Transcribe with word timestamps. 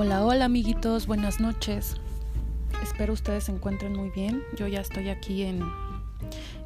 Hola, 0.00 0.24
hola 0.24 0.44
amiguitos, 0.44 1.08
buenas 1.08 1.40
noches. 1.40 1.96
Espero 2.84 3.12
ustedes 3.12 3.42
se 3.42 3.50
encuentren 3.50 3.96
muy 3.96 4.10
bien. 4.10 4.44
Yo 4.56 4.68
ya 4.68 4.80
estoy 4.80 5.08
aquí 5.08 5.42
en, 5.42 5.60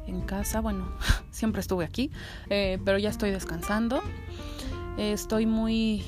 en 0.05 0.21
casa, 0.21 0.61
bueno, 0.61 0.87
siempre 1.31 1.61
estuve 1.61 1.83
aquí, 1.83 2.11
eh, 2.51 2.77
pero 2.85 2.99
ya 2.99 3.09
estoy 3.09 3.31
descansando. 3.31 4.03
Eh, 4.99 5.13
estoy 5.13 5.47
muy, 5.47 6.05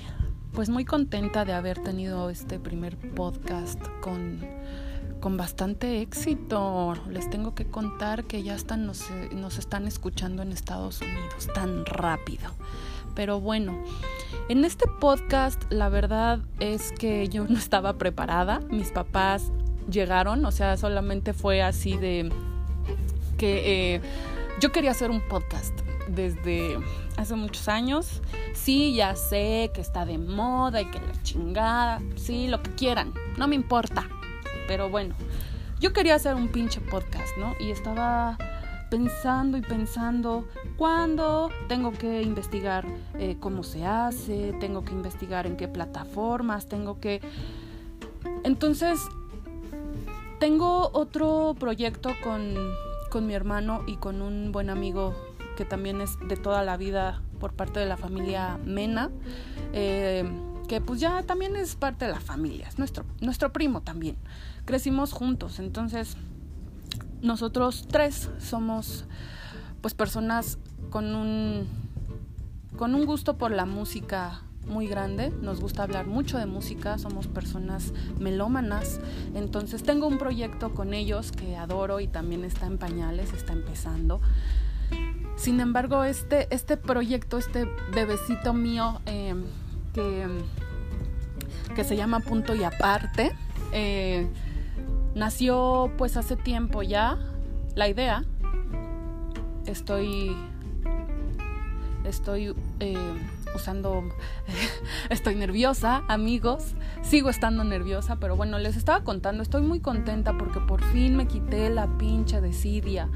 pues 0.53 0.69
muy 0.69 0.85
contenta 0.85 1.45
de 1.45 1.53
haber 1.53 1.79
tenido 1.79 2.29
este 2.29 2.59
primer 2.59 2.95
podcast 3.15 3.81
con, 4.01 4.45
con 5.19 5.35
bastante 5.35 6.01
éxito. 6.01 6.93
Les 7.09 7.27
tengo 7.31 7.55
que 7.55 7.65
contar 7.65 8.25
que 8.25 8.43
ya 8.43 8.53
están, 8.53 8.85
nos, 8.85 9.03
nos 9.33 9.57
están 9.57 9.87
escuchando 9.87 10.43
en 10.43 10.51
Estados 10.51 11.01
Unidos 11.01 11.47
tan 11.55 11.87
rápido. 11.87 12.51
Pero 13.15 13.39
bueno, 13.39 13.83
en 14.49 14.65
este 14.65 14.85
podcast 14.87 15.63
la 15.71 15.89
verdad 15.89 16.39
es 16.59 16.91
que 16.91 17.27
yo 17.29 17.45
no 17.47 17.57
estaba 17.57 17.97
preparada. 17.97 18.59
Mis 18.69 18.91
papás 18.91 19.51
llegaron, 19.89 20.45
o 20.45 20.51
sea, 20.51 20.77
solamente 20.77 21.33
fue 21.33 21.61
así 21.61 21.97
de 21.97 22.31
que 23.37 23.95
eh, 23.95 24.01
yo 24.59 24.71
quería 24.71 24.91
hacer 24.91 25.11
un 25.11 25.21
podcast 25.27 25.73
desde 26.07 26.77
hace 27.17 27.35
muchos 27.35 27.67
años. 27.67 28.21
Sí, 28.53 28.93
ya 28.95 29.15
sé 29.15 29.71
que 29.73 29.81
está 29.81 30.05
de 30.05 30.17
moda 30.17 30.81
y 30.81 30.85
que 30.85 30.99
la 30.99 31.23
chingada, 31.23 32.01
sí, 32.15 32.47
lo 32.47 32.61
que 32.61 32.71
quieran, 32.71 33.13
no 33.37 33.47
me 33.47 33.55
importa. 33.55 34.07
Pero 34.67 34.89
bueno, 34.89 35.15
yo 35.79 35.93
quería 35.93 36.15
hacer 36.15 36.35
un 36.35 36.47
pinche 36.47 36.81
podcast, 36.81 37.37
¿no? 37.37 37.53
Y 37.59 37.71
estaba 37.71 38.37
pensando 38.89 39.57
y 39.57 39.61
pensando 39.61 40.47
cuándo 40.77 41.49
tengo 41.67 41.91
que 41.91 42.21
investigar 42.21 42.85
eh, 43.17 43.37
cómo 43.39 43.63
se 43.63 43.85
hace, 43.85 44.53
tengo 44.59 44.83
que 44.83 44.93
investigar 44.93 45.47
en 45.47 45.57
qué 45.57 45.67
plataformas, 45.67 46.67
tengo 46.67 46.99
que... 46.99 47.21
Entonces, 48.43 48.99
tengo 50.39 50.89
otro 50.93 51.55
proyecto 51.59 52.11
con, 52.23 52.53
con 53.11 53.25
mi 53.27 53.33
hermano 53.33 53.83
y 53.87 53.97
con 53.97 54.21
un 54.21 54.51
buen 54.51 54.69
amigo 54.69 55.15
que 55.55 55.65
también 55.65 56.01
es 56.01 56.17
de 56.27 56.35
toda 56.35 56.63
la 56.63 56.77
vida 56.77 57.21
por 57.39 57.53
parte 57.53 57.79
de 57.79 57.85
la 57.85 57.97
familia 57.97 58.59
Mena. 58.65 59.09
Eh, 59.73 60.29
que 60.67 60.81
pues 60.81 60.99
ya 60.99 61.23
también 61.23 61.55
es 61.55 61.75
parte 61.75 62.05
de 62.05 62.11
la 62.11 62.19
familia, 62.19 62.67
es 62.67 62.79
nuestro, 62.79 63.05
nuestro 63.21 63.53
primo 63.53 63.81
también. 63.81 64.17
Crecimos 64.65 65.13
juntos, 65.13 65.59
entonces 65.59 66.17
nosotros 67.25 67.87
tres 67.89 68.29
somos 68.39 69.05
pues 69.81 69.93
personas 69.93 70.57
con 70.89 71.15
un 71.15 71.67
con 72.77 72.93
un 72.93 73.05
gusto 73.05 73.37
por 73.37 73.51
la 73.51 73.65
música 73.65 74.41
muy 74.67 74.87
grande, 74.87 75.31
nos 75.41 75.61
gusta 75.61 75.83
hablar 75.83 76.07
mucho 76.07 76.37
de 76.37 76.45
música, 76.45 76.97
somos 76.97 77.27
personas 77.27 77.93
melómanas, 78.19 78.99
entonces 79.33 79.83
tengo 79.83 80.07
un 80.07 80.17
proyecto 80.17 80.73
con 80.73 80.93
ellos 80.93 81.31
que 81.31 81.55
adoro 81.55 81.99
y 81.99 82.07
también 82.07 82.43
está 82.43 82.65
en 82.65 82.77
pañales, 82.77 83.31
está 83.33 83.53
empezando. 83.53 84.21
Sin 85.35 85.59
embargo, 85.59 86.03
este, 86.03 86.53
este 86.53 86.77
proyecto, 86.77 87.37
este 87.37 87.69
bebecito 87.93 88.53
mío 88.53 89.01
eh, 89.05 89.35
que, 89.93 90.27
que, 91.75 91.83
se 91.83 91.95
llama 91.95 92.21
Punto 92.21 92.55
y 92.55 92.63
Aparte, 92.63 93.35
eh, 93.71 94.27
Nació 95.15 95.91
pues 95.97 96.17
hace 96.17 96.35
tiempo 96.35 96.83
ya 96.83 97.17
la 97.73 97.87
idea. 97.87 98.25
Estoy 99.65 100.35
estoy 102.03 102.53
eh, 102.79 102.97
usando, 103.55 104.03
estoy 105.09 105.35
nerviosa, 105.35 106.03
amigos, 106.07 106.75
sigo 107.01 107.29
estando 107.29 107.63
nerviosa, 107.63 108.17
pero 108.17 108.35
bueno, 108.35 108.59
les 108.59 108.75
estaba 108.75 109.03
contando, 109.03 109.41
estoy 109.41 109.63
muy 109.63 109.79
contenta 109.79 110.37
porque 110.37 110.59
por 110.59 110.83
fin 110.83 111.15
me 111.15 111.27
quité 111.27 111.69
la 111.69 111.87
pinche 111.97 112.41
desidia 112.41 113.09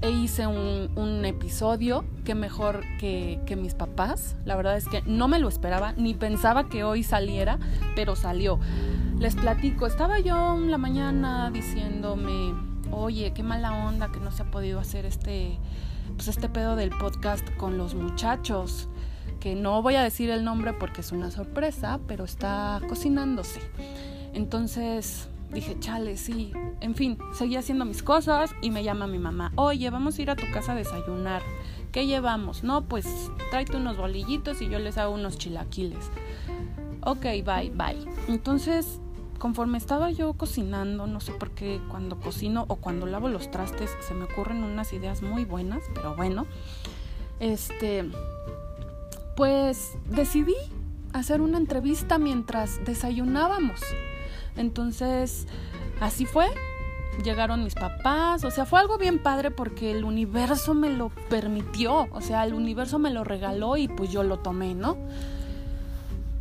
e 0.00 0.10
hice 0.10 0.46
un, 0.46 1.24
episodio 1.24 2.04
que 2.24 2.34
mejor 2.34 2.82
que, 2.98 3.40
que, 3.46 3.56
mis 3.56 3.74
papás. 3.74 4.36
La 4.44 4.56
verdad 4.56 4.76
es 4.76 4.86
que 4.86 5.02
no 5.02 5.28
me 5.28 5.38
lo 5.38 5.48
esperaba, 5.48 5.92
ni 5.92 6.12
pensaba 6.12 6.68
que 6.68 6.84
hoy 6.84 7.02
saliera, 7.02 7.58
pero 7.94 8.14
salió. 8.14 8.58
Les 9.24 9.36
platico, 9.36 9.86
estaba 9.86 10.20
yo 10.20 10.54
en 10.54 10.70
la 10.70 10.76
mañana 10.76 11.50
diciéndome, 11.50 12.52
oye, 12.90 13.32
qué 13.32 13.42
mala 13.42 13.86
onda 13.86 14.12
que 14.12 14.20
no 14.20 14.30
se 14.30 14.42
ha 14.42 14.50
podido 14.50 14.78
hacer 14.78 15.06
este, 15.06 15.58
pues 16.14 16.28
este 16.28 16.50
pedo 16.50 16.76
del 16.76 16.90
podcast 16.90 17.42
con 17.56 17.78
los 17.78 17.94
muchachos, 17.94 18.90
que 19.40 19.54
no 19.54 19.80
voy 19.80 19.94
a 19.94 20.02
decir 20.02 20.28
el 20.28 20.44
nombre 20.44 20.74
porque 20.74 21.00
es 21.00 21.10
una 21.10 21.30
sorpresa, 21.30 22.00
pero 22.06 22.24
está 22.24 22.82
cocinándose. 22.86 23.62
Entonces 24.34 25.30
dije, 25.54 25.78
chale, 25.80 26.18
sí. 26.18 26.52
En 26.82 26.94
fin, 26.94 27.16
seguí 27.32 27.56
haciendo 27.56 27.86
mis 27.86 28.02
cosas 28.02 28.50
y 28.60 28.70
me 28.70 28.84
llama 28.84 29.06
mi 29.06 29.18
mamá, 29.18 29.52
oye, 29.56 29.88
vamos 29.88 30.18
a 30.18 30.22
ir 30.22 30.28
a 30.28 30.36
tu 30.36 30.44
casa 30.52 30.72
a 30.72 30.74
desayunar. 30.74 31.40
¿Qué 31.92 32.06
llevamos? 32.06 32.62
No, 32.62 32.84
pues 32.84 33.06
tráete 33.50 33.78
unos 33.78 33.96
bolillitos 33.96 34.60
y 34.60 34.68
yo 34.68 34.78
les 34.78 34.98
hago 34.98 35.14
unos 35.14 35.38
chilaquiles. 35.38 36.10
Ok, 37.06 37.22
bye, 37.22 37.70
bye. 37.74 38.04
Entonces, 38.28 39.00
conforme 39.44 39.76
estaba 39.76 40.10
yo 40.10 40.32
cocinando, 40.32 41.06
no 41.06 41.20
sé 41.20 41.32
por 41.32 41.50
qué 41.50 41.78
cuando 41.90 42.18
cocino 42.18 42.64
o 42.68 42.76
cuando 42.76 43.04
lavo 43.04 43.28
los 43.28 43.50
trastes 43.50 43.90
se 44.00 44.14
me 44.14 44.24
ocurren 44.24 44.64
unas 44.64 44.94
ideas 44.94 45.20
muy 45.20 45.44
buenas, 45.44 45.82
pero 45.94 46.16
bueno, 46.16 46.46
este, 47.40 48.10
pues 49.36 49.98
decidí 50.06 50.56
hacer 51.12 51.42
una 51.42 51.58
entrevista 51.58 52.16
mientras 52.16 52.82
desayunábamos. 52.86 53.82
Entonces, 54.56 55.46
así 56.00 56.24
fue. 56.24 56.46
Llegaron 57.22 57.64
mis 57.64 57.74
papás, 57.74 58.44
o 58.44 58.50
sea, 58.50 58.64
fue 58.64 58.80
algo 58.80 58.96
bien 58.96 59.22
padre 59.22 59.50
porque 59.50 59.90
el 59.90 60.04
universo 60.04 60.72
me 60.72 60.88
lo 60.88 61.10
permitió, 61.28 62.08
o 62.12 62.22
sea, 62.22 62.46
el 62.46 62.54
universo 62.54 62.98
me 62.98 63.10
lo 63.10 63.24
regaló 63.24 63.76
y 63.76 63.88
pues 63.88 64.10
yo 64.10 64.22
lo 64.22 64.38
tomé, 64.38 64.74
¿no? 64.74 64.96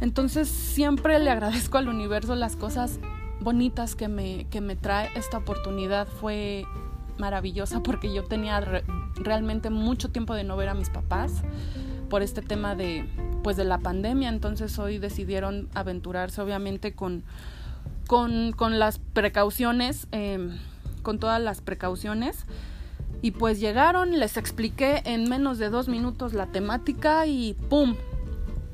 Entonces 0.04 0.50
siempre 0.50 1.18
le 1.18 1.32
agradezco 1.32 1.78
al 1.78 1.88
universo 1.88 2.36
las 2.36 2.56
cosas 2.56 3.00
bonitas 3.40 3.96
que 3.96 4.08
me, 4.08 4.46
que 4.50 4.62
me 4.62 4.76
trae. 4.76 5.10
Esta 5.16 5.38
oportunidad 5.38 6.08
fue 6.08 6.66
maravillosa 7.18 7.82
porque 7.82 8.14
yo 8.14 8.26
tenía 8.26 8.60
realmente 9.16 9.70
mucho 9.70 10.10
tiempo 10.10 10.36
de 10.36 10.44
no 10.44 10.58
ver 10.58 10.70
a 10.70 10.74
mis 10.74 10.90
papás 10.90 11.44
por 12.10 12.22
este 12.22 12.42
tema 12.42 12.76
de 12.76 13.06
pues 13.44 13.56
de 13.56 13.66
la 13.66 13.78
pandemia 13.78 14.30
entonces 14.30 14.80
hoy 14.80 14.98
decidieron 14.98 15.70
aventurarse 15.74 16.42
obviamente 16.42 16.94
con 16.94 17.24
con, 18.08 18.80
las 18.80 19.00
precauciones, 19.00 20.08
em, 20.12 20.58
con 21.02 21.20
todas 21.20 21.42
las 21.42 21.62
precauciones. 21.62 22.46
Y 23.22 23.32
pues 23.32 23.60
llegaron, 23.60 24.20
les 24.20 24.38
expliqué 24.38 25.02
en 25.06 25.30
menos 25.30 25.58
de 25.58 25.70
dos 25.70 25.88
minutos 25.88 26.34
la 26.34 26.48
temática 26.48 27.26
y 27.26 27.54
¡pum! 27.70 27.96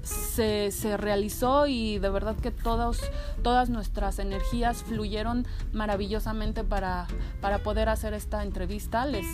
Se, 0.02 0.72
se, 0.72 0.98
realizó 0.98 1.68
y 1.68 2.00
de 2.00 2.10
verdad 2.10 2.36
que 2.36 2.52
todos, 2.52 3.00
todas 3.44 3.70
nuestras 3.70 4.18
energías 4.20 4.84
fluyeron 4.84 5.46
maravillosamente 5.74 6.64
para, 6.64 7.08
para 7.42 7.60
poder 7.60 7.90
hacer 7.90 8.14
esta 8.14 8.44
entrevista. 8.44 9.06
Les, 9.06 9.26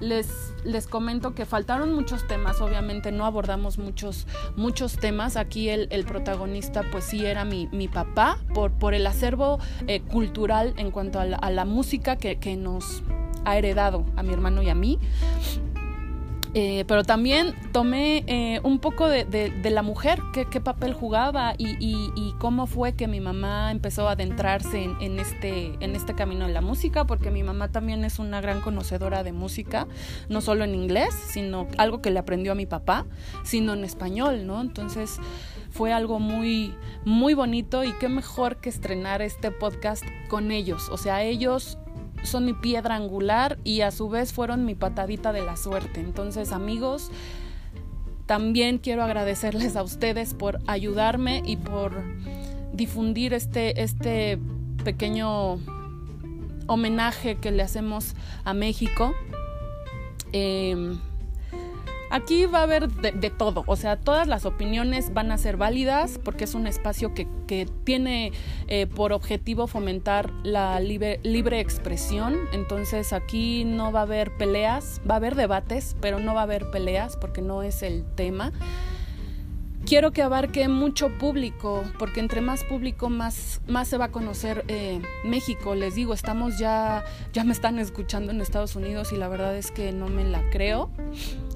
les, 0.00 0.54
les 0.64 0.86
comento 0.86 1.34
que 1.34 1.44
faltaron 1.44 1.92
muchos 1.92 2.26
temas, 2.26 2.60
obviamente 2.60 3.12
no 3.12 3.26
abordamos 3.26 3.78
muchos, 3.78 4.26
muchos 4.56 4.96
temas. 4.96 5.36
Aquí 5.36 5.68
el, 5.68 5.88
el 5.90 6.04
protagonista 6.04 6.82
pues 6.90 7.04
sí 7.04 7.26
era 7.26 7.44
mi, 7.44 7.68
mi 7.72 7.88
papá 7.88 8.38
por, 8.54 8.72
por 8.72 8.94
el 8.94 9.06
acervo 9.06 9.58
eh, 9.86 10.00
cultural 10.00 10.74
en 10.76 10.90
cuanto 10.90 11.20
a 11.20 11.24
la, 11.24 11.36
a 11.36 11.50
la 11.50 11.64
música 11.64 12.16
que, 12.16 12.38
que 12.38 12.56
nos 12.56 13.02
ha 13.44 13.58
heredado 13.58 14.04
a 14.16 14.22
mi 14.22 14.32
hermano 14.32 14.62
y 14.62 14.70
a 14.70 14.74
mí. 14.74 14.98
Eh, 16.56 16.84
pero 16.86 17.02
también 17.02 17.52
tomé 17.72 18.22
eh, 18.28 18.60
un 18.62 18.78
poco 18.78 19.08
de, 19.08 19.52
la 19.64 19.82
mujer, 19.82 20.20
qué, 20.32 20.46
qué 20.46 20.60
papel 20.60 20.94
jugaba 20.94 21.54
y, 21.58 21.70
y, 21.84 22.12
y, 22.14 22.32
cómo 22.38 22.68
fue 22.68 22.94
que 22.94 23.08
mi 23.08 23.18
mamá 23.18 23.72
empezó 23.72 24.08
a 24.08 24.12
adentrarse 24.12 24.84
en, 24.84 24.96
en, 25.00 25.18
este, 25.18 25.72
en 25.80 25.96
este 25.96 26.14
camino 26.14 26.46
de 26.46 26.52
la 26.52 26.60
música, 26.60 27.06
porque 27.06 27.32
mi 27.32 27.42
mamá 27.42 27.72
también 27.72 28.04
es 28.04 28.20
una 28.20 28.40
gran 28.40 28.60
conocedora 28.60 29.24
de 29.24 29.32
música, 29.32 29.88
no 30.28 30.40
solo 30.40 30.62
en 30.62 30.76
inglés, 30.76 31.12
sino 31.26 31.66
algo 31.76 32.00
que 32.00 32.12
le 32.12 32.20
aprendió 32.20 32.52
a 32.52 32.54
mi 32.54 32.66
papá, 32.66 33.04
sino 33.42 33.72
en 33.72 33.82
español, 33.82 34.46
¿no? 34.46 34.60
Entonces 34.60 35.18
fue 35.70 35.92
algo 35.92 36.20
muy, 36.20 36.72
muy 37.04 37.34
bonito 37.34 37.82
y 37.82 37.92
qué 37.94 38.08
mejor 38.08 38.58
que 38.58 38.68
estrenar 38.68 39.22
este 39.22 39.50
podcast 39.50 40.04
con 40.28 40.52
ellos, 40.52 40.88
o 40.88 40.98
sea, 40.98 41.24
ellos 41.24 41.78
son 42.24 42.44
mi 42.44 42.52
piedra 42.52 42.96
angular 42.96 43.58
y 43.64 43.82
a 43.82 43.90
su 43.90 44.08
vez 44.08 44.32
fueron 44.32 44.64
mi 44.64 44.74
patadita 44.74 45.32
de 45.32 45.42
la 45.42 45.56
suerte. 45.56 46.00
Entonces, 46.00 46.52
amigos, 46.52 47.10
también 48.26 48.78
quiero 48.78 49.02
agradecerles 49.02 49.76
a 49.76 49.82
ustedes 49.82 50.34
por 50.34 50.58
ayudarme 50.66 51.42
y 51.44 51.56
por 51.56 52.02
difundir 52.72 53.34
este, 53.34 53.82
este 53.82 54.38
pequeño 54.82 55.58
homenaje 56.66 57.36
que 57.36 57.50
le 57.50 57.62
hacemos 57.62 58.14
a 58.44 58.54
México. 58.54 59.14
Em, 60.32 60.98
aquí 62.14 62.46
va 62.46 62.60
a 62.60 62.62
haber 62.62 62.88
de, 62.88 63.30
todo, 63.30 63.64
o 63.66 63.74
sea, 63.74 63.96
todas 63.96 64.28
las 64.28 64.46
opiniones 64.46 65.12
van 65.12 65.32
a 65.32 65.38
ser 65.38 65.56
válidas 65.56 66.20
porque 66.22 66.44
es 66.44 66.54
un 66.54 66.68
espacio 66.68 67.12
que, 67.12 67.26
tiene 67.84 68.32
eh, 68.68 68.86
por 68.86 69.12
objetivo 69.12 69.66
fomentar 69.66 70.30
la 70.44 70.78
libre, 70.78 71.60
expresión, 71.60 72.38
entonces 72.52 73.12
aquí 73.12 73.64
no 73.64 73.90
va 73.90 74.00
a 74.00 74.02
haber 74.04 74.36
peleas, 74.36 75.00
va 75.08 75.14
a 75.14 75.16
haber 75.16 75.34
debates, 75.34 75.96
pero 76.00 76.20
no 76.20 76.34
va 76.34 76.40
a 76.40 76.44
haber 76.44 76.70
peleas 76.70 77.16
porque 77.16 77.42
no 77.42 77.62
es 77.62 77.82
el 77.82 78.04
tema 78.14 78.52
quiero 79.84 80.12
que 80.12 80.22
abarque 80.22 80.66
mucho 80.68 81.10
público, 81.18 81.84
porque 81.98 82.20
entre 82.20 82.40
más 82.40 82.64
público, 82.64 83.10
más, 83.10 83.60
más 83.66 83.88
se 83.88 83.98
va 83.98 84.06
a 84.06 84.10
conocer 84.10 84.64
eh, 84.68 85.00
México. 85.24 85.74
Les 85.74 85.94
digo, 85.94 86.14
estamos 86.14 86.58
ya, 86.58 87.04
ya 87.32 87.44
me 87.44 87.52
están 87.52 87.78
escuchando 87.78 88.32
en 88.32 88.40
Estados 88.40 88.76
Unidos 88.76 89.12
y 89.12 89.16
la 89.16 89.28
verdad 89.28 89.56
es 89.56 89.70
que 89.70 89.92
no 89.92 90.08
me 90.08 90.24
la 90.24 90.42
creo. 90.50 90.90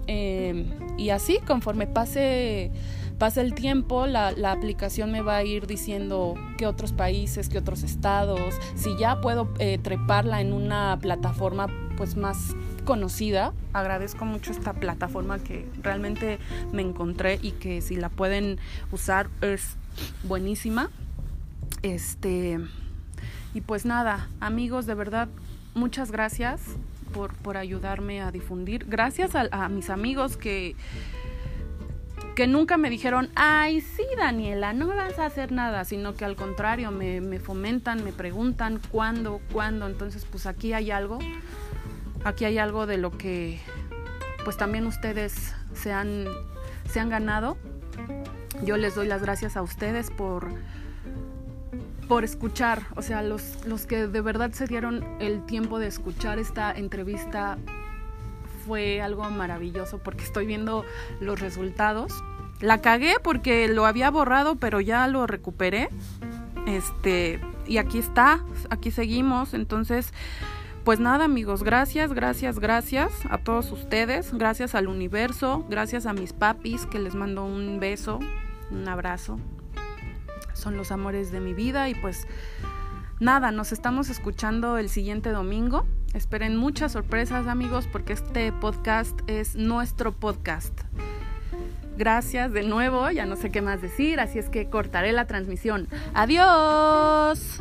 Eh, 0.09 0.65
y 0.97 1.11
así, 1.11 1.39
conforme 1.47 1.87
pase, 1.87 2.73
pase 3.19 3.43
el 3.43 3.55
tiempo, 3.55 4.07
la, 4.07 4.33
la, 4.33 4.53
aplicación 4.53 5.13
me 5.13 5.21
va 5.21 5.37
a 5.37 5.45
ir 5.45 5.67
diciendo 5.67 6.35
qué 6.57 6.67
otros 6.67 6.93
países, 6.93 7.51
qué 7.51 7.59
otros 7.59 7.83
estados, 7.83 8.55
si 8.75 8.97
ya 8.97 9.21
puedo 9.21 9.49
eh, 9.59 9.79
treparla 9.79 10.41
en 10.41 10.55
una 10.55 10.99
plataforma 11.01 11.67
pues 11.99 12.17
más 12.17 12.57
conocida. 12.87 13.53
Agradezco 13.75 14.25
mucho 14.25 14.51
esta 14.51 14.73
plataforma 14.73 15.39
que 15.39 15.69
realmente 15.83 16.39
me 16.73 16.81
encontré 16.81 17.39
y 17.43 17.51
que 17.53 17.83
si 17.83 17.97
la 17.97 18.09
pueden 18.09 18.59
usar 18.91 19.29
es 19.43 19.77
buenísima. 20.23 20.91
Este 21.83 22.59
y 23.53 23.61
pues 23.61 23.85
nada, 23.85 24.29
amigos, 24.41 24.87
de 24.87 24.95
verdad 24.95 25.29
muchas 25.75 26.11
gracias 26.11 26.63
por, 27.43 27.56
ayudarme 27.56 28.20
a 28.20 28.31
difundir. 28.31 28.87
Gracias 28.87 29.32
a, 29.35 29.69
mis 29.69 29.91
amigos 29.91 30.37
que 30.37 30.76
que 32.35 32.47
nunca 32.47 32.76
me 32.76 32.88
dijeron, 32.88 33.31
ay, 33.35 33.81
sí, 33.81 34.05
Daniela, 34.17 34.73
no 34.73 34.87
vas 34.87 35.19
a 35.19 35.26
hacer 35.26 35.50
nada, 35.50 35.85
sino 35.85 36.15
que 36.15 36.25
al 36.25 36.37
contrario, 36.37 36.93
me, 36.93 37.20
me 37.20 37.41
fomentan, 37.41 38.05
me 38.05 38.12
preguntan 38.12 38.81
cuándo, 38.93 39.41
cuándo. 39.53 39.88
Entonces, 39.88 40.25
pues 40.25 40.47
aquí 40.47 40.73
hay 40.73 40.93
algo 40.93 41.19
aquí 42.25 42.44
hay 42.44 42.59
algo 42.59 42.87
de 42.87 42.99
lo 42.99 43.17
que 43.17 43.61
pues 44.44 44.56
también 44.56 44.87
ustedes 44.87 45.55
se 45.75 45.93
han, 45.93 46.26
se 46.88 47.00
han 47.00 47.11
ganado. 47.11 47.59
Yo 48.64 48.76
les 48.76 48.94
doy 48.94 49.06
las 49.06 49.23
gracias 49.23 49.56
a 49.56 49.62
ustedes 49.62 50.11
por, 50.11 50.49
por 52.09 52.25
escuchar, 52.25 52.87
o 52.97 53.03
sea, 53.03 53.23
los, 53.23 53.67
los 53.67 53.87
que 53.87 54.07
de 54.07 54.21
verdad 54.21 54.51
se 54.53 54.67
dieron 54.67 55.05
el 55.21 55.45
tiempo 55.45 55.79
de 55.79 55.87
escuchar 55.87 56.39
esta 56.39 56.73
entrevista 56.73 57.59
fue 58.67 59.01
algo 59.01 59.29
maravilloso 59.31 59.99
porque 59.99 60.25
estoy 60.25 60.47
viendo 60.47 60.85
los 61.21 61.41
resultados. 61.41 62.13
La 62.61 62.81
cagué 62.81 63.17
porque 63.23 63.69
lo 63.69 63.87
había 63.87 64.11
borrado, 64.11 64.57
pero 64.57 64.81
ya 64.81 65.07
lo 65.07 65.27
recuperé. 65.27 65.91
Este, 66.67 67.41
y 67.67 67.79
aquí 67.79 67.99
está, 67.99 68.45
aquí 68.71 68.91
seguimos, 68.91 69.55
entonces 69.55 70.13
pues 70.85 71.01
nada 71.01 71.27
amigos, 71.27 71.63
gracias, 71.63 72.15
gracias, 72.15 72.59
gracias 72.59 73.13
a 73.29 73.39
todos 73.39 73.71
ustedes, 73.73 74.33
gracias 74.33 74.75
al 74.75 74.89
universo, 74.89 75.67
gracias 75.69 76.07
a 76.07 76.15
mis 76.15 76.33
papis 76.33 76.87
que 76.87 76.99
les 76.99 77.15
mando 77.15 77.45
un 77.45 77.79
beso, 77.79 78.19
un 78.71 78.89
abrazo. 78.89 79.39
Son 80.59 80.77
los 80.77 80.91
amores 80.93 81.31
de 81.31 81.41
mi 81.41 81.55
vida 81.55 81.89
y 81.89 81.95
pues 81.95 82.27
nada, 83.21 83.51
nos 83.53 83.73
estamos 83.73 84.11
escuchando 84.11 84.77
el 84.77 84.89
siguiente 84.89 85.31
domingo. 85.31 85.87
Esperen 86.15 86.57
muchas 86.57 86.93
sorpresas 86.93 87.47
amigos 87.47 87.87
porque 87.91 88.13
este 88.13 88.53
podcast 88.53 89.19
es 89.27 89.55
nuestro 89.57 90.13
podcast. 90.13 90.81
Gracias 91.97 92.53
de 92.53 92.63
nuevo, 92.63 93.11
ya 93.11 93.27
no 93.27 93.37
sé 93.37 93.51
qué 93.51 93.61
más 93.61 93.83
decir, 93.83 94.21
así 94.21 94.39
es 94.39 94.49
que 94.49 94.71
cortaré 94.71 95.13
la 95.13 95.27
transmisión. 95.27 95.89
Adiós. 96.15 97.61